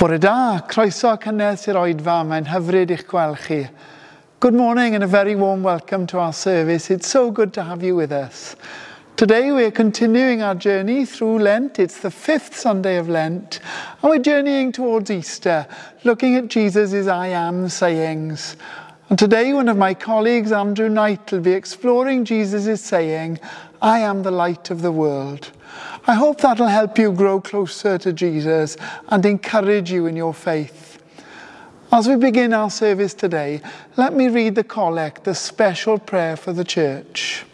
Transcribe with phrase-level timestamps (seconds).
[0.00, 3.58] Bore da, croeso cynnes i'r oedfa, mae'n hyfryd i'ch gweld chi.
[4.40, 6.88] Good morning and a very warm welcome to our service.
[6.88, 8.56] It's so good to have you with us.
[9.16, 11.78] Today we're continuing our journey through Lent.
[11.78, 13.60] It's the fifth Sunday of Lent,
[14.00, 15.66] and we're journeying towards Easter,
[16.02, 18.56] looking at Jesus' I am sayings.
[19.10, 23.38] And today, one of my colleagues, Andrew Knight, will be exploring Jesus' saying,
[23.82, 25.50] I am the light of the world.
[26.10, 28.76] I hope that'll help you grow closer to Jesus
[29.10, 31.00] and encourage you in your faith.
[31.92, 33.60] As we begin our service today,
[33.96, 37.44] let me read the collect, the special prayer for the church.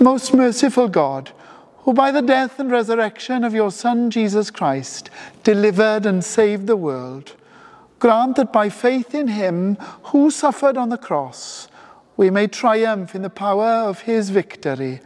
[0.00, 1.32] Most merciful God,
[1.78, 5.08] who by the death and resurrection of your Son Jesus Christ
[5.44, 7.36] delivered and saved the world,
[8.00, 9.76] grant that by faith in him
[10.12, 11.68] who suffered on the cross,
[12.18, 15.00] we may triumph in the power of his victory.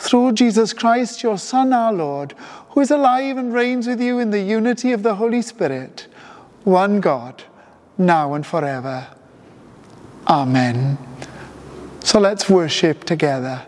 [0.00, 2.32] Through Jesus Christ, your Son, our Lord,
[2.70, 6.06] who is alive and reigns with you in the unity of the Holy Spirit,
[6.64, 7.44] one God,
[7.98, 9.06] now and forever.
[10.26, 10.96] Amen.
[12.02, 13.66] So let's worship together.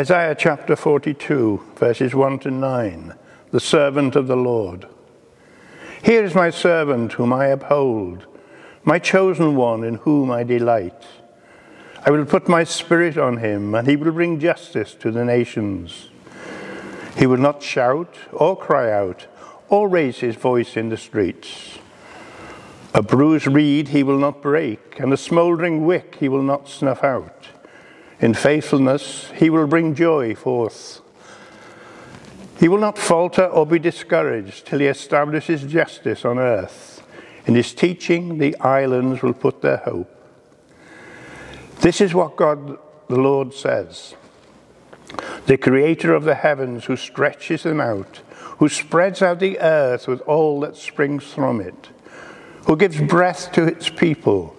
[0.00, 3.14] Isaiah chapter 42, verses 1 to 9,
[3.50, 4.88] the servant of the Lord.
[6.02, 8.26] Here is my servant whom I uphold,
[8.82, 11.04] my chosen one in whom I delight.
[12.02, 16.08] I will put my spirit on him, and he will bring justice to the nations.
[17.18, 19.26] He will not shout or cry out
[19.68, 21.78] or raise his voice in the streets.
[22.94, 27.04] A bruised reed he will not break, and a smouldering wick he will not snuff
[27.04, 27.39] out.
[28.20, 31.00] In faithfulness, he will bring joy forth.
[32.58, 37.02] He will not falter or be discouraged till he establishes justice on earth.
[37.46, 40.14] In his teaching, the islands will put their hope.
[41.80, 44.14] This is what God the Lord says
[45.46, 48.20] the creator of the heavens, who stretches them out,
[48.58, 51.88] who spreads out the earth with all that springs from it,
[52.66, 54.56] who gives breath to its people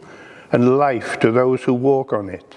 [0.51, 2.55] and life to those who walk on it.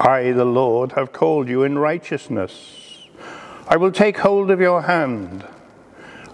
[0.00, 3.06] I, the Lord, have called you in righteousness.
[3.66, 5.44] I will take hold of your hand.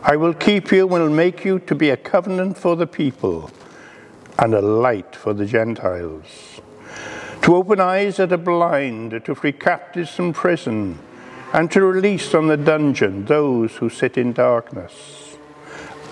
[0.03, 3.51] I will keep you and will make you to be a covenant for the people
[4.39, 6.61] and a light for the Gentiles.
[7.43, 10.99] To open eyes that are blind, to free captives from prison,
[11.55, 15.37] and to release from the dungeon those who sit in darkness.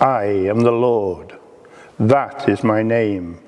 [0.01, 1.37] I am the Lord.
[1.99, 3.42] That is my name.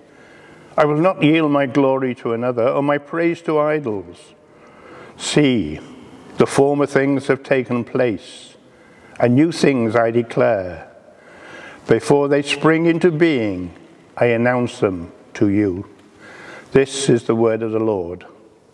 [0.78, 4.34] I will not yield my glory to another or my praise to idols.
[5.18, 5.80] See,
[6.38, 8.56] the former things have taken place,
[9.20, 10.92] and new things I declare.
[11.88, 13.72] Before they spring into being,
[14.18, 15.88] I announce them to you.
[16.72, 18.26] This is the word of the Lord.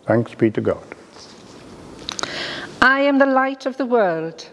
[0.06, 0.82] Thanks be to God.
[2.80, 4.50] I am the light of the world.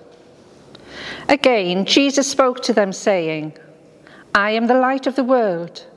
[1.27, 3.53] Again, Jesus spoke to them, saying,
[4.35, 5.87] I am the light of the world.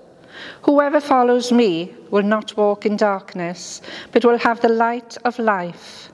[0.63, 3.83] Whoever follows me will not walk in darkness,
[4.13, 6.11] but will have the light of life.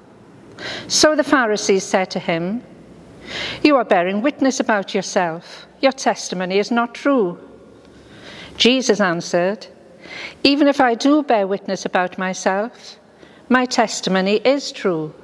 [0.88, 2.62] So the Pharisees said to him,
[3.62, 5.66] You are bearing witness about yourself.
[5.80, 7.38] Your testimony is not true.
[8.56, 9.66] Jesus answered,
[10.42, 12.98] Even if I do bear witness about myself,
[13.48, 15.14] my testimony is true,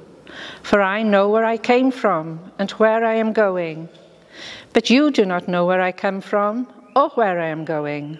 [0.63, 3.89] for I know where I came from and where I am going.
[4.73, 8.19] But you do not know where I come from or where I am going.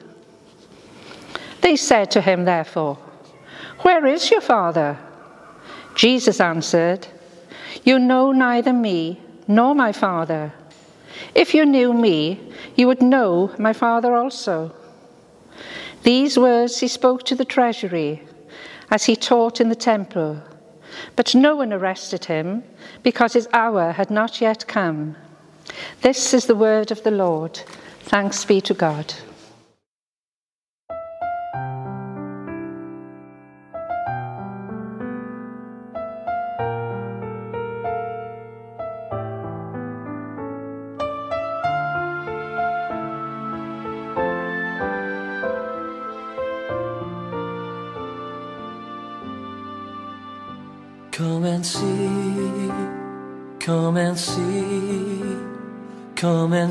[1.61, 2.97] They said to him, therefore,
[3.81, 4.97] Where is your Father?
[5.95, 7.07] Jesus answered,
[7.83, 10.53] You know neither me nor my Father.
[11.35, 12.39] If you knew me,
[12.75, 14.73] you would know my Father also.
[16.03, 18.23] These words he spoke to the treasury
[18.89, 20.41] as he taught in the temple.
[21.15, 22.63] But no one arrested him
[23.03, 25.15] because his hour had not yet come.
[26.01, 27.61] This is the word of the Lord.
[28.01, 29.13] Thanks be to God.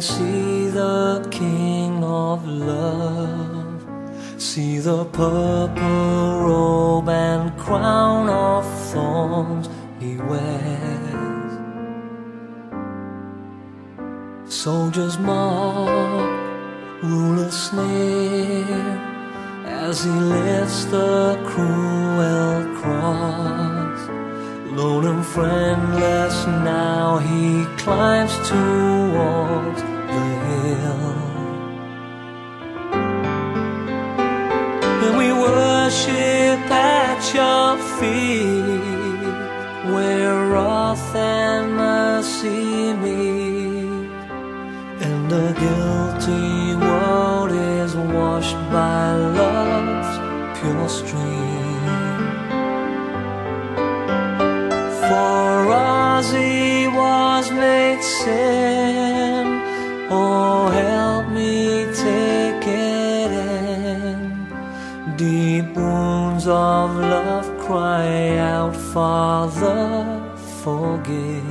[0.00, 3.85] See the King of love.
[4.38, 11.52] See the purple robe and crown of thorns he wears.
[14.52, 19.11] Soldiers mock, rulers sneer
[19.66, 24.09] as he lifts the cruel cross.
[24.73, 29.79] Lone and friendless now he climbs towards
[30.75, 31.17] hill.
[35.05, 39.21] And we worship at your feet
[39.93, 44.11] where wrath and mercy meet.
[45.05, 50.12] And the guilty world is washed by love's
[50.59, 51.81] pure stream.
[55.09, 58.70] For us he was made sin.
[68.92, 71.50] Father, forgive.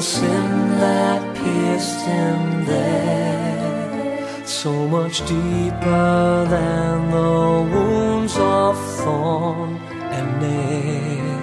[0.00, 4.46] Your sin that pierced him there.
[4.46, 9.76] So much deeper than the wounds of thorn
[10.16, 11.40] and nail.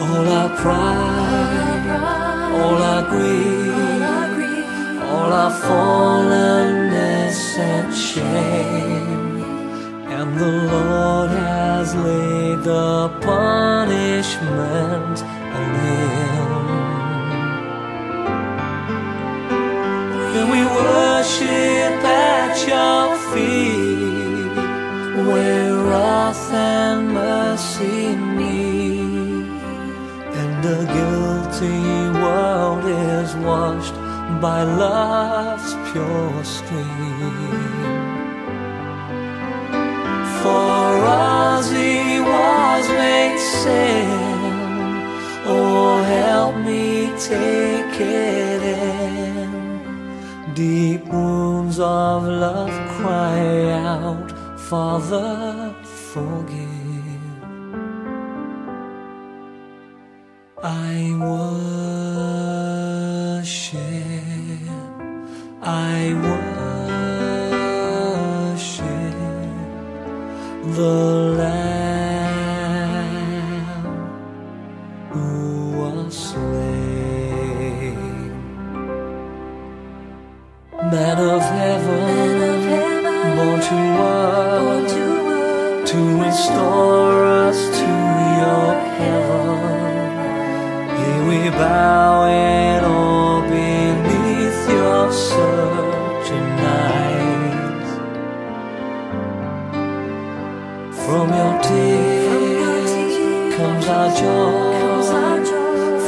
[0.00, 1.88] All our pride,
[2.60, 3.72] all our greed,
[5.12, 9.17] all our fallenness and shame.
[10.38, 14.46] The Lord has laid the punishment
[15.58, 16.52] on him.
[20.36, 24.56] And we worship at your feet,
[25.26, 29.50] where wrath and mercy meet.
[30.40, 31.82] And the guilty
[32.22, 33.96] world is washed
[34.40, 37.97] by love's pure stream.
[41.08, 44.08] Us he was made sin.
[45.46, 49.50] Oh, help me take it in.
[50.54, 55.74] Deep wounds of love cry out, Father,
[56.12, 56.68] forgive.
[60.62, 61.47] I worship,
[86.38, 87.90] restore us to
[88.42, 89.58] your heaven.
[90.98, 96.52] Here we bow in awe beneath your searching
[96.84, 97.88] eyes.
[101.04, 102.92] From your tears
[103.56, 104.76] comes our joy.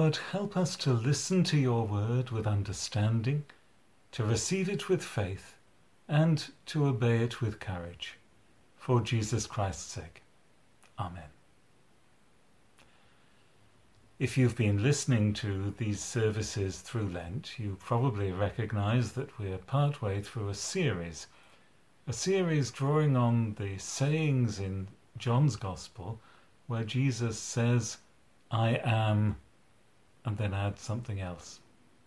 [0.08, 3.44] God, help us to listen to your word with understanding,
[4.12, 5.54] to receive it with faith,
[6.08, 8.16] and to obey it with courage.
[8.78, 10.22] For Jesus Christ's sake.
[10.98, 11.28] Amen.
[14.18, 20.22] If you've been listening to these services through Lent, you probably recognize that we're partway
[20.22, 21.26] through a series.
[22.06, 26.18] A series drawing on the sayings in John's Gospel
[26.66, 27.98] where Jesus says,
[28.50, 29.36] I am,
[30.28, 31.58] and then add something else.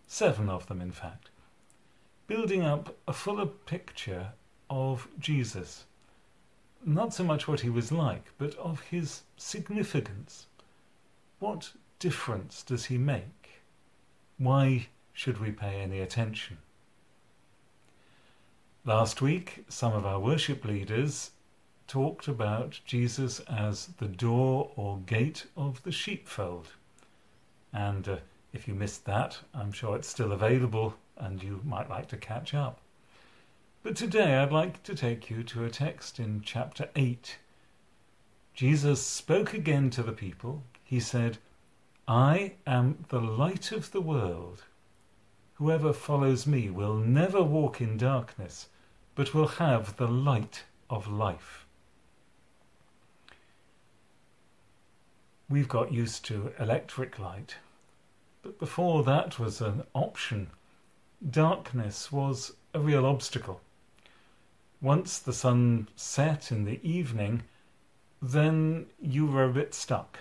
[0.06, 1.28] Seven of them, in fact.
[2.28, 4.28] Building up a fuller picture
[4.70, 5.86] of Jesus.
[6.86, 10.46] Not so much what he was like, but of his significance.
[11.40, 13.64] What difference does he make?
[14.38, 16.58] Why should we pay any attention?
[18.84, 21.32] Last week, some of our worship leaders
[21.88, 26.68] talked about Jesus as the door or gate of the sheepfold.
[27.72, 28.16] And uh,
[28.52, 32.54] if you missed that, I'm sure it's still available and you might like to catch
[32.54, 32.80] up.
[33.82, 37.38] But today I'd like to take you to a text in chapter 8.
[38.54, 40.62] Jesus spoke again to the people.
[40.84, 41.38] He said,
[42.06, 44.64] I am the light of the world.
[45.54, 48.68] Whoever follows me will never walk in darkness,
[49.14, 51.61] but will have the light of life.
[55.48, 57.56] We've got used to electric light,
[58.42, 60.50] but before that was an option,
[61.30, 63.60] darkness was a real obstacle.
[64.80, 67.42] Once the sun set in the evening,
[68.20, 70.18] then you were a bit stuck.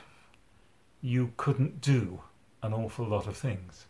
[1.02, 2.22] You couldn't do
[2.62, 3.86] an awful lot of things.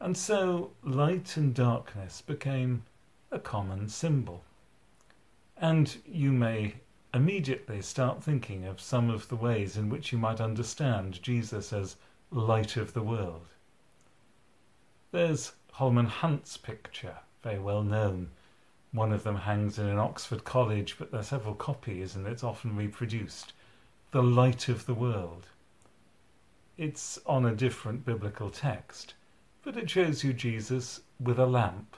[0.00, 2.82] And so light and darkness became
[3.30, 4.42] a common symbol.
[5.56, 6.74] And you may
[7.14, 11.96] immediately start thinking of some of the ways in which you might understand Jesus as
[12.30, 13.46] light of the world.
[15.10, 18.30] There's Holman Hunt's picture, very well known.
[18.92, 22.44] One of them hangs in an Oxford college, but there are several copies and it's
[22.44, 23.52] often reproduced.
[24.10, 25.48] The light of the world.
[26.78, 29.14] It's on a different biblical text,
[29.62, 31.96] but it shows you Jesus with a lamp.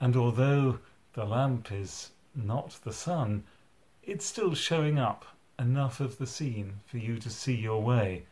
[0.00, 0.80] And although
[1.12, 3.44] the lamp is not the sun,
[4.02, 5.24] it's still showing up
[5.58, 8.24] enough of the scene for you to see your way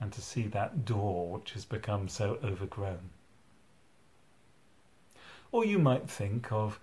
[0.00, 3.10] and to see that door which has become so overgrown.
[5.52, 6.80] Or you might think of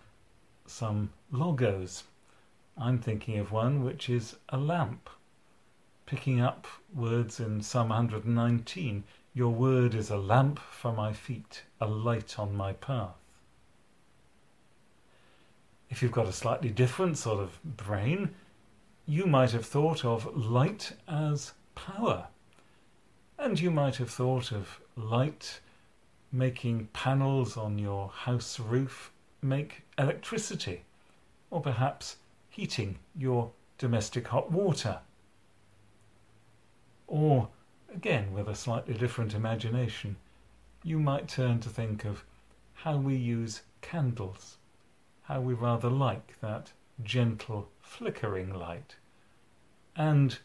[0.66, 2.06] some logos.
[2.78, 5.10] I'm thinking of one which is a lamp,
[6.06, 11.88] picking up words in Psalm 119 Your word is a lamp for my feet, a
[11.88, 13.16] light on my path.
[15.90, 18.36] If you've got a slightly different sort of brain,
[19.06, 22.28] you might have thought of light as power.
[23.38, 25.62] And you might have thought of light
[26.32, 30.84] making panels on your house roof make electricity,
[31.50, 32.18] or perhaps
[32.50, 35.00] heating your domestic hot water.
[37.08, 37.50] Or,
[37.92, 40.18] again, with a slightly different imagination,
[40.84, 42.24] you might turn to think of
[42.74, 44.58] how we use candles,
[45.30, 46.72] how we rather like that
[47.04, 48.96] gentle flickering light,
[49.96, 50.40] and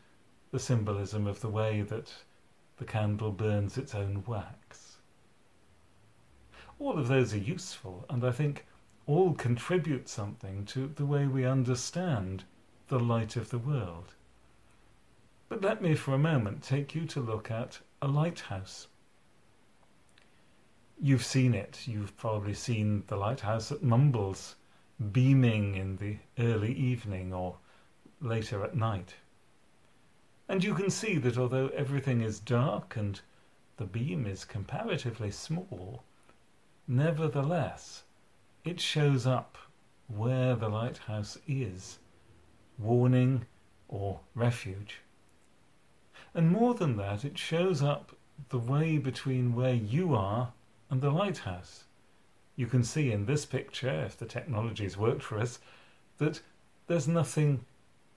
[0.51, 2.13] the symbolism of the way that
[2.77, 4.99] the candle burns its own wax.
[6.79, 8.67] All of those are useful, and I think
[9.07, 12.45] all contribute something to the way we understand
[12.89, 14.13] the light of the world.
[15.49, 18.89] But let me for a moment take you to look at a lighthouse.
[21.01, 21.89] You've seen it.
[21.89, 24.57] You've probably seen the lighthouse at Mumbles
[25.13, 27.57] beaming in the early evening or
[28.21, 29.15] later at night.
[30.49, 33.21] And you can see that although everything is dark and
[33.77, 36.05] the beam is comparatively small,
[36.87, 38.05] nevertheless
[38.65, 39.59] it shows up
[40.07, 41.99] where the lighthouse is,
[42.79, 43.47] warning
[43.89, 45.01] or refuge.
[46.35, 48.17] And more than that, it shows up
[48.49, 50.53] the way between where you are
[50.91, 51.84] and the lighthouse.
[52.57, 55.59] You can see in this picture, if the technology's worked for us,
[56.19, 56.41] that
[56.87, 57.65] there's nothing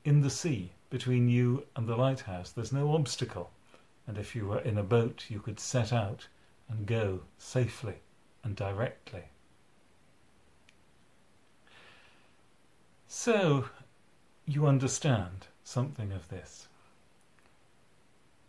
[0.03, 2.51] in the sea between you and the lighthouse.
[2.51, 3.49] There's no obstacle.
[4.05, 6.27] And if you were in a boat, you could set out
[6.69, 7.95] and go safely
[8.43, 9.23] and directly.
[13.07, 13.69] So,
[14.45, 16.67] you understand something of this.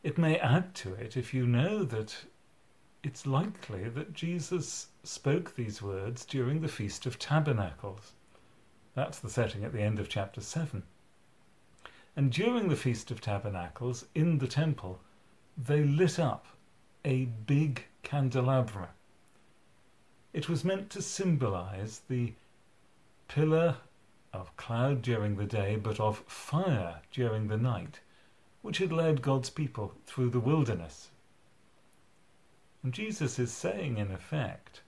[0.02, 2.14] It may add to it if you know that
[3.02, 8.12] it's likely that Jesus spoke these words during the Feast of Tabernacles.
[8.94, 10.82] That's the setting at the end of chapter 7.
[12.16, 15.00] And during the Feast of Tabernacles, in the temple,
[15.56, 16.46] they lit up
[17.04, 18.88] a big candelabra.
[20.32, 22.32] It was meant to symbolize the
[23.28, 23.76] pillar
[24.32, 28.00] of cloud during the day, but of fire during the night,
[28.62, 31.10] which had led God's people through the wilderness.
[32.92, 34.80] Jesus is saying, in effect,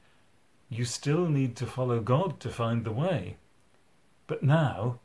[0.69, 3.37] you still need to follow God to find the way,
[4.27, 5.01] but now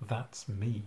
[0.00, 0.84] that's me.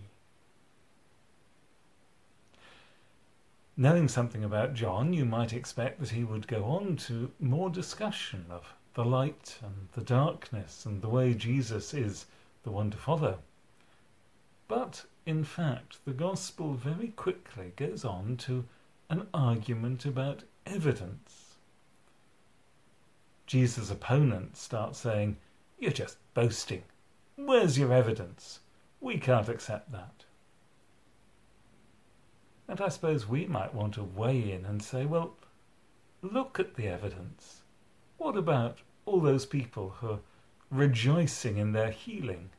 [3.76, 8.46] Knowing something about John, you might expect that he would go on to more discussion
[8.48, 12.24] of the light and the darkness and the way Jesus is
[12.62, 13.38] the one to follow.
[14.66, 18.64] But, in fact, the Gospel very quickly goes on to
[19.10, 20.42] an argument about
[20.76, 21.56] evidence.
[23.46, 25.38] Jesus' opponents start saying,
[25.78, 26.82] You're just boasting.
[27.36, 28.60] Where's your evidence?
[29.00, 30.24] We can't accept that.
[32.68, 35.34] And I suppose we might want to weigh in and say, well,
[36.22, 37.62] look at the evidence.
[38.18, 40.18] What about all those people who are
[40.70, 42.50] rejoicing in their healing?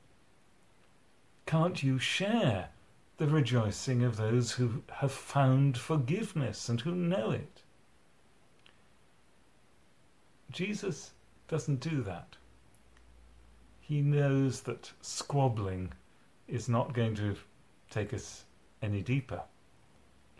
[1.45, 2.69] Can't you share
[3.17, 7.56] the rejoicing of those who have found forgiveness and who know it?
[10.51, 11.11] Jesus
[11.47, 12.35] doesn't do that.
[13.79, 15.93] He knows that squabbling
[16.47, 17.35] is not going to
[17.89, 18.43] take us
[18.81, 19.41] any deeper.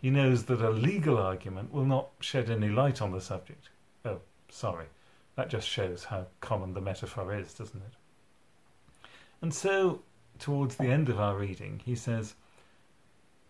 [0.00, 3.68] He knows that a legal argument will not shed any light on the subject.
[4.04, 4.86] Oh, sorry.
[5.34, 9.08] That just shows how common the metaphor is, doesn't it?
[9.40, 10.02] And so,
[10.38, 12.34] towards the end of our reading, he says,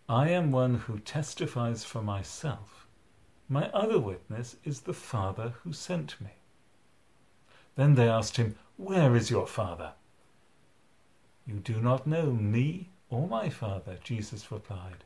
[0.09, 2.87] I am one who testifies for myself.
[3.49, 6.31] My other witness is the Father who sent me.
[7.79, 9.93] Then they asked him, Where is your Father?
[11.47, 15.05] You do not know me or my Father, Jesus replied.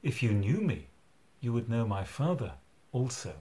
[0.00, 0.86] If you knew me,
[1.40, 2.52] you would know my Father
[2.92, 3.34] also.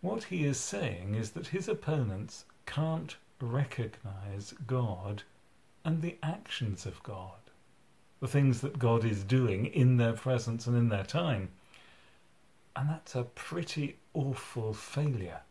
[0.00, 5.24] What he is saying is that his opponents can't recognize God
[5.84, 7.50] and the actions of God,
[8.20, 11.50] the things that God is doing in their presence and in their time.
[12.76, 15.42] And that's a pretty awful failure,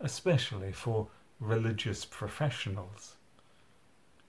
[0.00, 3.16] especially for religious professionals.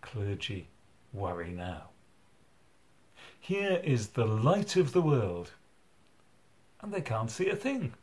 [0.02, 0.68] Clergy
[1.12, 1.90] worry now.
[3.40, 5.52] Here is the light of the world,
[6.82, 7.94] and they can't see a thing.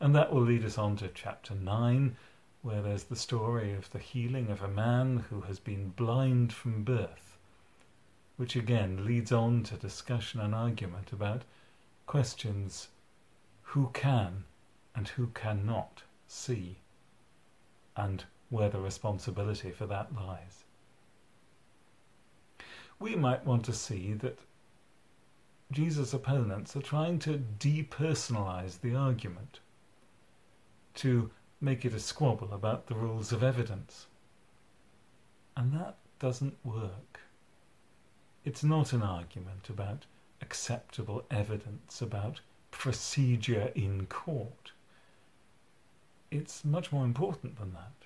[0.00, 2.16] And that will lead us on to chapter 9,
[2.62, 6.84] where there's the story of the healing of a man who has been blind from
[6.84, 7.36] birth,
[8.36, 11.42] which again leads on to discussion and argument about
[12.06, 12.88] questions
[13.62, 14.44] who can
[14.94, 16.78] and who cannot see,
[17.96, 20.64] and where the responsibility for that lies.
[22.98, 24.38] We might want to see that
[25.72, 29.58] Jesus' opponents are trying to depersonalize the argument,
[30.94, 34.06] to make it a squabble about the rules of evidence.
[35.56, 37.20] And that doesn't work.
[38.44, 40.06] It's not an argument about
[40.44, 44.72] acceptable evidence, about procedure in court.
[46.30, 47.98] It's much more important than that.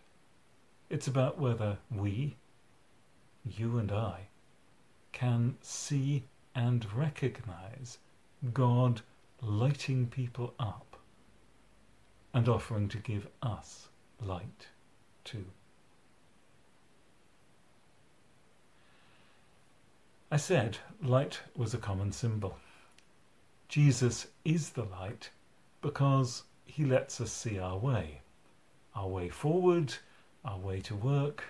[0.89, 2.37] It's about whether we,
[3.45, 4.29] you and I,
[5.13, 6.23] can see
[6.55, 7.99] and recognize
[8.53, 9.01] God
[9.43, 10.97] lighting people up
[12.33, 13.89] and offering to give us
[14.21, 14.69] light
[15.25, 15.47] too.
[20.31, 22.59] I said light was a common symbol.
[23.67, 25.31] Jesus is the light
[25.81, 28.21] because he lets us see our way,
[28.95, 29.95] our way forward,
[30.45, 31.45] our way to work,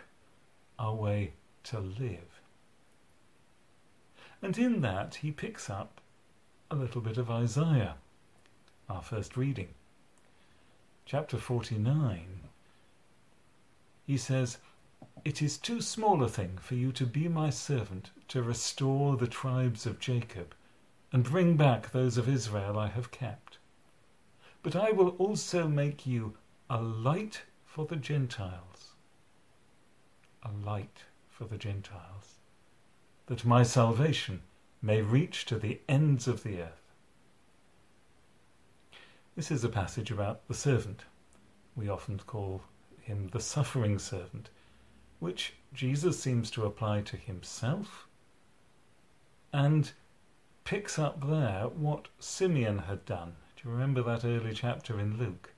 [0.78, 1.32] our way
[1.64, 2.40] to live.
[4.40, 6.00] And in that he picks up
[6.70, 7.96] a little bit of Isaiah,
[8.88, 9.70] our first reading.
[11.04, 12.26] Chapter 49,
[14.06, 14.58] he says,
[15.24, 19.26] It is too small a thing for you to be my servant to restore the
[19.26, 20.54] tribes of Jacob
[21.12, 23.58] and bring back those of Israel I have kept.
[24.62, 26.34] But I will also make you
[26.68, 28.92] a light for the Gentiles.
[30.42, 32.34] A light for the Gentiles.
[33.26, 34.42] That my salvation
[34.82, 36.92] may reach to the ends of the earth.
[39.36, 41.04] This is a passage about the servant.
[41.76, 42.62] We often call
[43.00, 44.50] him the suffering servant,
[45.20, 48.07] which Jesus seems to apply to himself
[49.52, 49.92] and
[50.64, 53.34] picks up there what Simeon had done.
[53.56, 55.52] Do you remember that early chapter in Luke?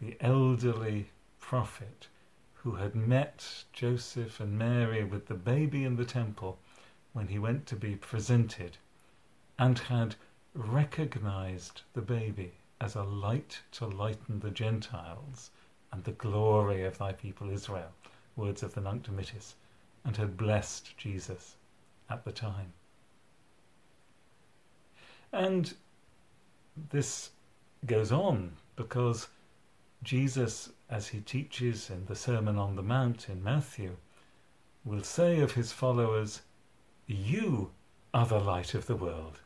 [0.00, 1.10] The elderly
[1.40, 2.08] prophet
[2.52, 6.58] who had met Joseph and Mary with the baby in the temple
[7.12, 8.76] when he went to be presented
[9.58, 10.16] and had
[10.54, 15.50] recognized the baby as a light to lighten the Gentiles
[15.92, 17.92] and the glory of thy people Israel,
[18.36, 19.54] words of the Nunc Dimittis,
[20.04, 21.56] and had blessed Jesus
[22.10, 22.72] at the time.
[25.34, 25.74] And
[26.90, 27.30] this
[27.84, 29.26] goes on because
[30.04, 33.96] Jesus, as he teaches in the Sermon on the Mount in Matthew,
[34.84, 36.42] will say of his followers,
[37.08, 37.72] You
[38.12, 39.40] are the light of the world.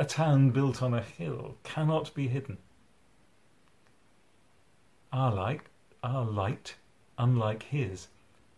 [0.00, 2.58] A town built on a hill cannot be hidden.
[5.12, 5.62] Our light,
[6.02, 6.74] our light,
[7.18, 8.08] unlike his,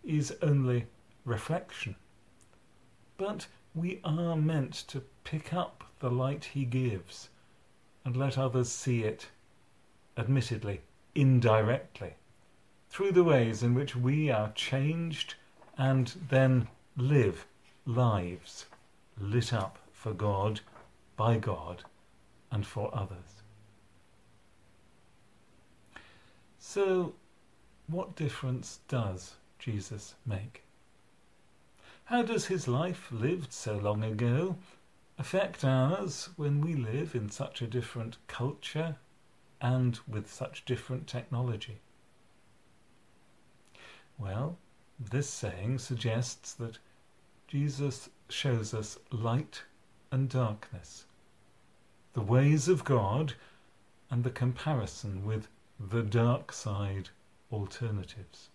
[0.02, 0.86] is only
[1.26, 1.96] reflection.
[3.18, 7.28] But we are meant to pick up the light he gives
[8.04, 9.28] and let others see it,
[10.18, 10.80] admittedly,
[11.14, 12.14] indirectly,
[12.90, 15.36] through the ways in which we are changed
[15.78, 17.46] and then live
[17.86, 18.66] lives
[19.16, 20.60] lit up for God,
[21.16, 21.84] by God,
[22.50, 23.42] and for others.
[26.58, 27.14] So,
[27.86, 30.62] what difference does Jesus make?
[32.06, 34.56] How does his life, lived so long ago,
[35.18, 38.96] affect ours when we live in such a different culture
[39.60, 41.80] and with such different technology?
[44.18, 44.58] Well,
[44.98, 46.78] this saying suggests that
[47.48, 49.62] Jesus shows us light
[50.10, 51.06] and darkness,
[52.12, 53.34] the ways of God
[54.10, 55.48] and the comparison with
[55.78, 57.08] the dark side
[57.50, 58.48] alternatives.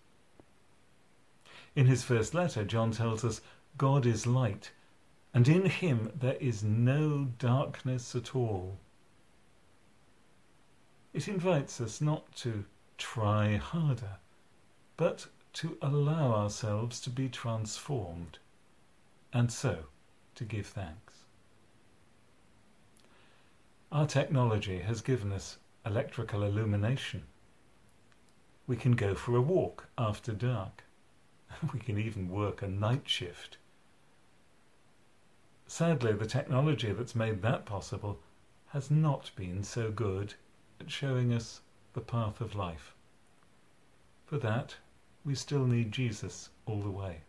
[1.76, 3.40] In his first letter, John tells us
[3.76, 4.72] God is light,
[5.34, 8.78] and in him there is no darkness at all.
[11.12, 12.64] It invites us not to
[12.96, 14.18] try harder,
[14.96, 18.38] but to allow ourselves to be transformed,
[19.32, 19.84] and so
[20.34, 21.24] to give thanks.
[23.90, 27.22] Our technology has given us electrical illumination.
[28.66, 30.84] We can go for a walk after dark.
[31.72, 33.56] We can even work a night shift.
[35.70, 38.18] Sadly, the technology that's made that possible
[38.68, 40.32] has not been so good
[40.80, 41.60] at showing us
[41.92, 42.94] the path of life.
[44.24, 44.76] For that,
[45.26, 47.20] we still need Jesus all the way.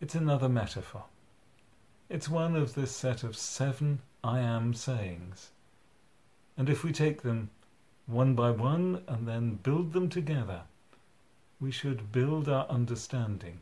[0.00, 1.06] It's another metaphor.
[2.08, 5.50] It's one of this set of seven I am sayings
[6.56, 7.50] And if we take them
[8.06, 10.62] one by one and then build them together,
[11.58, 13.58] we should build our understanding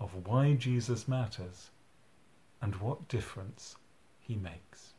[0.00, 1.70] of why Jesus matters
[2.62, 3.76] and what difference
[4.18, 4.89] he makes.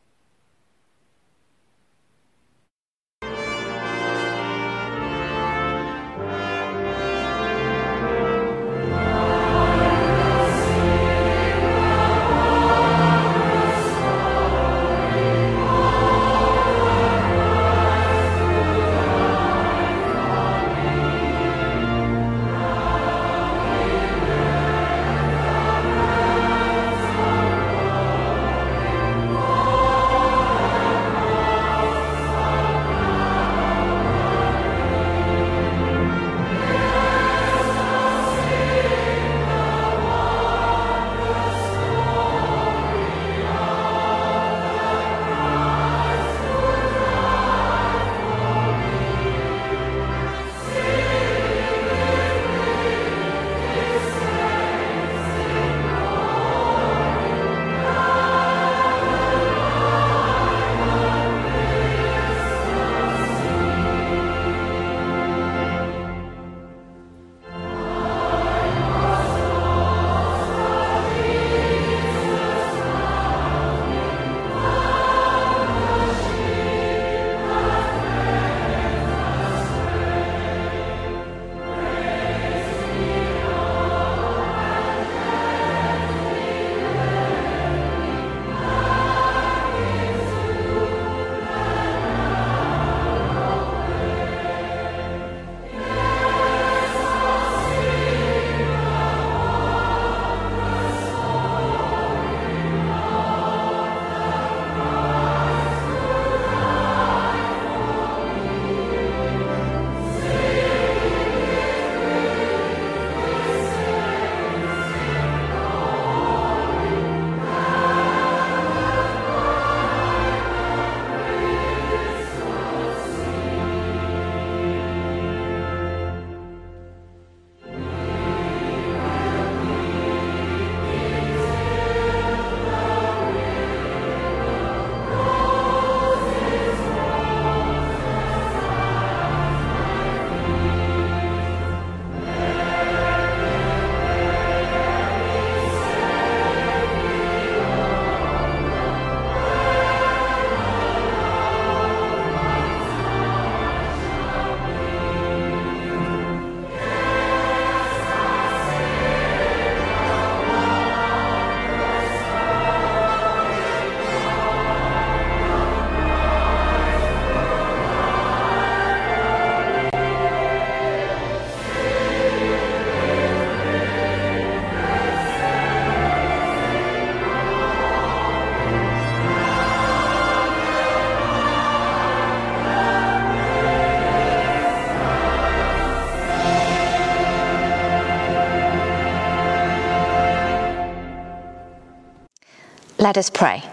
[193.02, 193.64] Let us pray.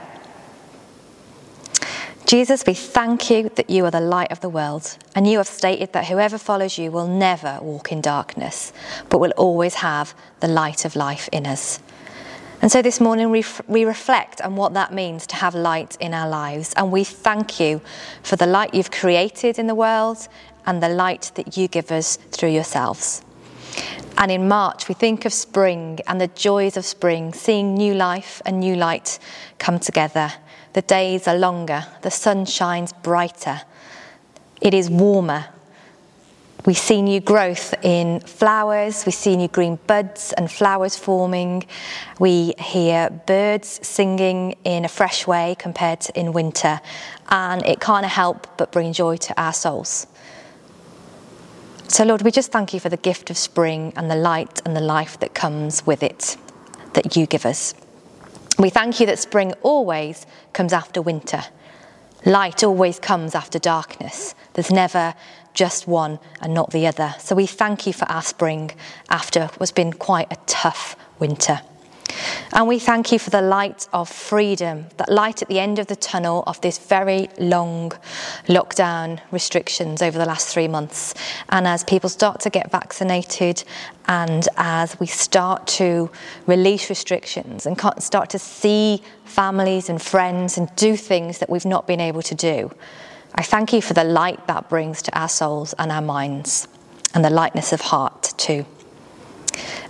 [2.25, 5.45] Jesus, we thank you that you are the light of the world, and you have
[5.45, 8.73] stated that whoever follows you will never walk in darkness,
[9.07, 11.79] but will always have the light of life in us.
[12.63, 16.15] And so this morning we, we reflect on what that means to have light in
[16.15, 17.81] our lives, and we thank you
[18.23, 20.27] for the light you've created in the world
[20.65, 23.23] and the light that you give us through yourselves.
[24.17, 28.41] And in March, we think of spring and the joys of spring, seeing new life
[28.45, 29.17] and new light
[29.59, 30.33] come together.
[30.73, 33.61] The days are longer, the sun shines brighter,
[34.61, 35.45] it is warmer.
[36.65, 41.65] We see new growth in flowers, we see new green buds and flowers forming.
[42.19, 46.81] We hear birds singing in a fresh way compared to in winter,
[47.29, 50.07] and it can't help but bring joy to our souls.
[51.89, 54.75] So, Lord, we just thank you for the gift of spring and the light and
[54.75, 56.37] the life that comes with it
[56.93, 57.73] that you give us.
[58.59, 61.41] We thank you that spring always comes after winter.
[62.25, 64.35] Light always comes after darkness.
[64.53, 65.15] There's never
[65.55, 67.15] just one and not the other.
[67.17, 68.69] So we thank you for our spring
[69.09, 71.61] after what's been quite a tough winter.
[72.53, 75.87] And we thank you for the light of freedom, that light at the end of
[75.87, 77.91] the tunnel of this very long
[78.47, 81.13] lockdown restrictions over the last three months.
[81.49, 83.63] And as people start to get vaccinated
[84.07, 86.09] and as we start to
[86.47, 91.85] release restrictions and start to see families and friends and do things that we've not
[91.85, 92.71] been able to do,
[93.35, 96.67] I thank you for the light that brings to our souls and our minds,
[97.13, 98.65] and the lightness of heart too.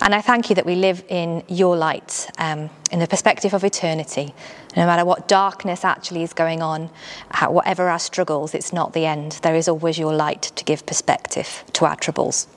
[0.01, 3.63] And I thank you that we live in your light, um, in the perspective of
[3.63, 4.33] eternity.
[4.77, 6.89] No matter what darkness actually is going on,
[7.47, 9.33] whatever our struggles, it's not the end.
[9.43, 12.47] There is always your light to give perspective to our troubles.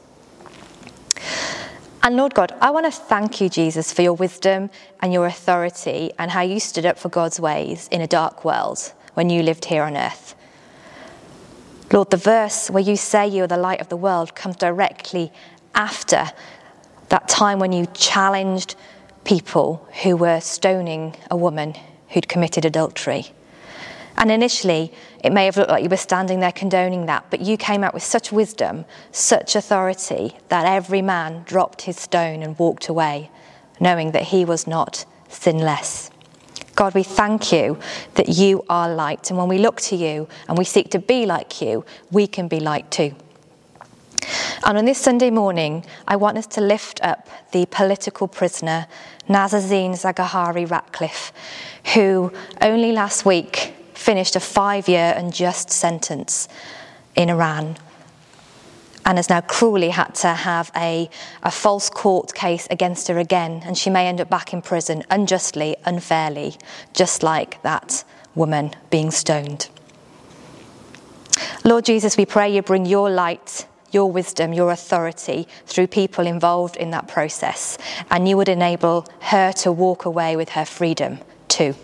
[2.05, 6.11] And Lord God, I want to thank you, Jesus, for your wisdom and your authority
[6.19, 9.67] and how you stood up for God's ways in a dark world when you lived
[9.67, 10.35] here on earth.
[11.93, 15.31] Lord, the verse where you say you are the light of the world comes directly
[15.75, 16.31] after
[17.13, 18.75] that time when you challenged
[19.25, 21.75] people who were stoning a woman
[22.09, 23.27] who'd committed adultery.
[24.17, 24.91] And initially,
[25.23, 27.93] it may have looked like you were standing there condoning that, but you came out
[27.93, 33.31] with such wisdom, such authority, that every man dropped his stone and walked away,
[33.79, 36.11] knowing that he was not sinless.
[36.77, 37.79] God, we thank you
[38.15, 39.29] that you are light.
[39.29, 42.49] And when we look to you and we seek to be like you, we can
[42.49, 43.15] be light too.
[44.65, 48.87] And on this Sunday morning, I want us to lift up the political prisoner,
[49.29, 51.33] Nazanin Zaghari Ratcliffe,
[51.95, 56.49] who only last week finished a five year unjust sentence
[57.17, 57.77] in Iran
[59.05, 61.11] and has now cruelly had to have a,
[61.43, 65.03] a false court case against her again, and she may end up back in prison
[65.11, 66.55] unjustly, unfairly,
[66.95, 68.05] just like that
[68.37, 69.69] woman being stoned.
[71.65, 76.76] Lord Jesus, we pray you bring your light, your wisdom, your authority through people involved
[76.76, 77.78] in that process,
[78.11, 81.18] and you would enable her to walk away with her freedom
[81.49, 81.74] too.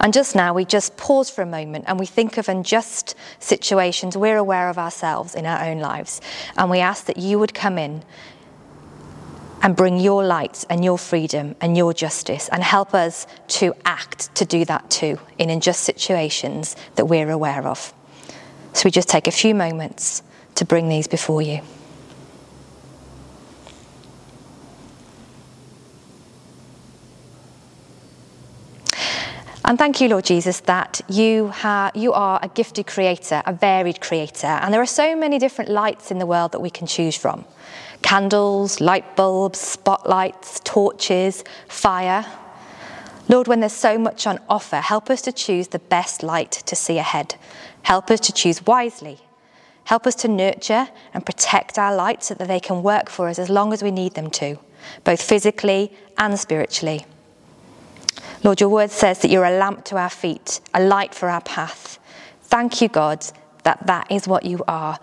[0.00, 4.16] And just now, we just pause for a moment and we think of unjust situations
[4.16, 6.20] we're aware of ourselves in our own lives.
[6.56, 8.04] And we ask that you would come in
[9.62, 14.32] and bring your light and your freedom and your justice and help us to act
[14.36, 17.92] to do that too in unjust situations that we're aware of.
[18.74, 20.22] So we just take a few moments
[20.58, 21.60] to bring these before you.
[29.64, 34.00] And thank you, Lord Jesus, that you, ha- you are a gifted creator, a varied
[34.00, 34.46] creator.
[34.46, 37.44] And there are so many different lights in the world that we can choose from
[38.00, 42.24] candles, light bulbs, spotlights, torches, fire.
[43.28, 46.74] Lord, when there's so much on offer, help us to choose the best light to
[46.74, 47.34] see ahead.
[47.82, 49.18] Help us to choose wisely.
[49.88, 53.38] Help us to nurture and protect our lights so that they can work for us
[53.38, 54.58] as long as we need them to,
[55.02, 57.06] both physically and spiritually.
[58.44, 61.40] Lord, your word says that you're a lamp to our feet, a light for our
[61.40, 61.98] path.
[62.42, 63.24] Thank you, God,
[63.64, 64.98] that that is what you are.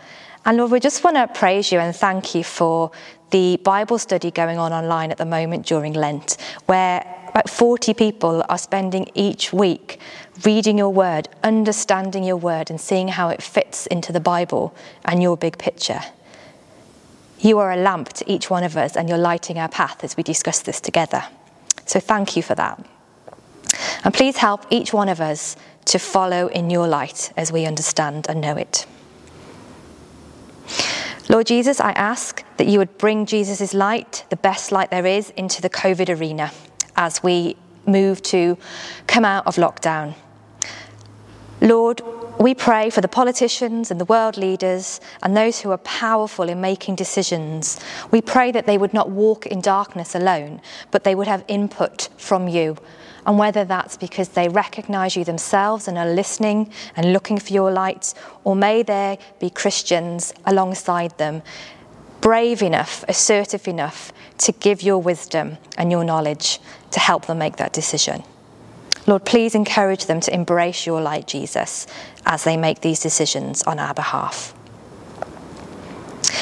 [0.46, 2.92] And Lord, we just want to praise you and thank you for
[3.32, 6.38] the Bible study going on online at the moment during Lent,
[6.68, 10.00] where about 40 people are spending each week
[10.46, 15.24] reading your word, understanding your word, and seeing how it fits into the Bible and
[15.24, 16.02] your big picture.
[17.40, 20.16] You are a lamp to each one of us, and you're lighting our path as
[20.16, 21.24] we discuss this together.
[21.88, 22.86] So thank you for that.
[24.04, 28.28] And please help each one of us to follow in your light as we understand
[28.30, 28.86] and know it.
[31.28, 35.32] Lord Jesus, I ask that you would bring Jesus' light, the best light there is,
[35.32, 36.52] into the COVID arena
[36.96, 37.58] as we
[37.88, 38.58] move to
[39.08, 40.16] come out of lockdown.
[41.62, 42.02] Lord,
[42.40, 46.60] we pray for the politicians and the world leaders and those who are powerful in
[46.60, 47.80] making decisions.
[48.12, 50.62] We pray that they would not walk in darkness alone,
[50.92, 52.78] but they would have input from you.
[53.26, 57.72] And whether that's because they recognize you themselves and are listening and looking for your
[57.72, 58.14] light,
[58.44, 61.42] or may there be Christians alongside them,
[62.22, 66.60] brave enough, assertive enough to give your wisdom and your knowledge
[66.92, 68.24] to help them make that decision.
[69.08, 71.86] Lord, please encourage them to embrace your light, Jesus,
[72.26, 74.54] as they make these decisions on our behalf.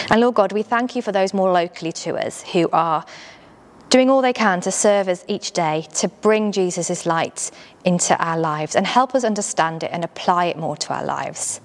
[0.09, 3.05] And Lord God, we thank you for those more locally to us who are
[3.93, 7.51] doing all they can to serve us each day to bring Jesus' light
[7.85, 11.61] into our lives and help us understand it and apply it more to our lives.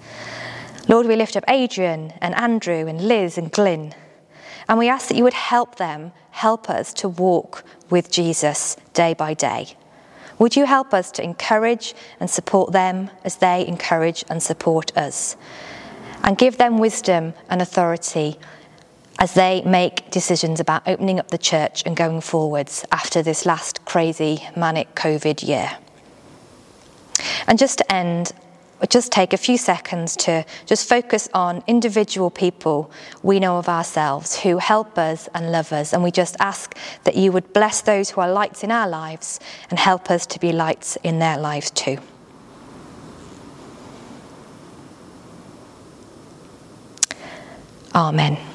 [0.88, 3.94] Lord, we lift up Adrian and Andrew and Liz and Glyn,
[4.68, 9.14] and we ask that you would help them, help us to walk with Jesus day
[9.14, 9.74] by day.
[10.38, 15.34] Would you help us to encourage and support them as they encourage and support us?
[16.22, 18.38] And give them wisdom and authority
[19.18, 23.84] as they make decisions about opening up the church and going forwards after this last
[23.84, 25.76] crazy manic COVID year.
[27.46, 28.32] And just to end,
[28.88, 32.92] just take a few seconds to just focus on individual people
[33.22, 35.92] we know of ourselves who help us and love us.
[35.92, 39.40] And we just ask that you would bless those who are lights in our lives
[39.68, 41.98] and help us to be lights in their lives too.
[47.94, 48.47] Amen.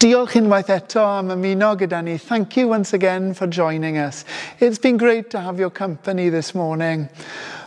[0.00, 2.16] Diolch unwaith eto am ymuno gyda ni.
[2.16, 4.24] Thank you once again for joining us.
[4.58, 7.10] It's been great to have your company this morning.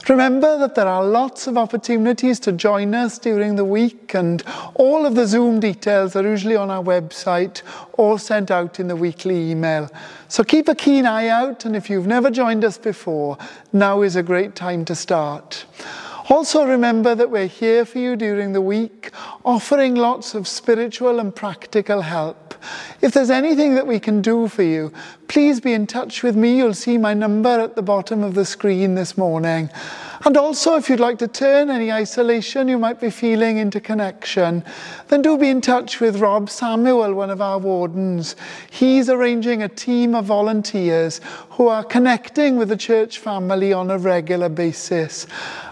[0.10, 4.42] Remember that there are lots of opportunities to join us during the week, and
[4.74, 7.62] all of the Zoom details are usually on our website
[8.00, 9.88] or sent out in the weekly email.
[10.28, 13.38] So keep a keen eye out, and if you've never joined us before,
[13.72, 15.66] now is a great time to start.
[16.30, 19.11] Also, remember that we're here for you during the week,
[19.43, 22.55] offering lots of spiritual and practical help.
[23.01, 24.93] If there's anything that we can do for you,
[25.28, 26.57] please be in touch with me.
[26.57, 29.69] You'll see my number at the bottom of the screen this morning.
[30.26, 34.63] And also, if you'd like to turn any isolation you might be feeling into connection,
[35.09, 38.38] then do be in touch with Rob Samuel, one of our wardens.
[38.71, 41.19] He's arranging a team of volunteers
[41.49, 45.28] who are connecting with the church family on a regular basis.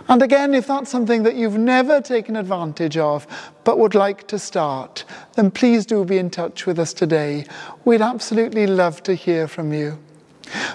[0.10, 3.26] And again, if that's something that you've never taken advantage of
[3.64, 7.46] but would like to start, then please do be in touch with us today.
[7.86, 9.98] We'd absolutely love to hear from you.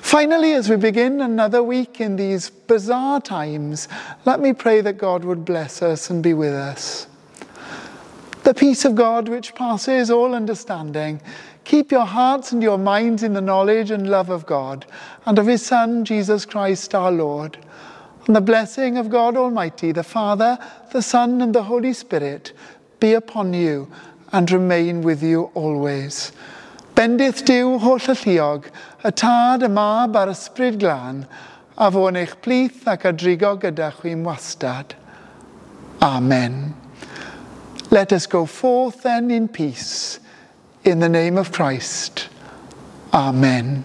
[0.01, 3.89] Finally, as we begin another week in these bizarre times,
[4.25, 7.07] let me pray that God would bless us and be with us.
[8.45, 11.21] The peace of God, which passes all understanding,
[11.65, 14.87] keep your hearts and your minds in the knowledge and love of God
[15.27, 17.59] and of His Son, Jesus Christ our Lord.
[18.27, 20.59] And the blessing of God Almighty, the Father,
[20.93, 22.53] the Son, and the Holy Spirit
[22.99, 23.91] be upon you
[24.33, 26.33] and remain with you always.
[26.97, 28.71] Bendith diw holl y lliog,
[29.05, 31.27] y tad y mab a'r ysbryd glân,
[31.77, 34.95] a fo'n eich plith ac adrigo gyda chwi'n wastad.
[36.01, 36.75] Amen.
[37.91, 40.21] Let us go forth then in peace,
[40.85, 42.29] in the name of Christ.
[43.13, 43.85] Amen.